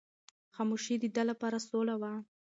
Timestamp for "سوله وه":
1.67-2.13